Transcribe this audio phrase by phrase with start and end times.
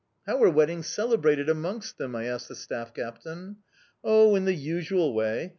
[0.25, 3.57] "How are weddings celebrated amongst them?" I asked the staff captain.
[4.03, 5.49] "Oh, in the usual way.